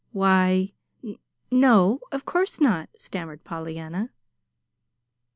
"Why, 0.13 0.73
n 1.03 1.19
no, 1.51 1.99
of 2.11 2.25
course 2.25 2.59
not," 2.59 2.89
stammered 2.97 3.43
Pollyanna. 3.43 4.09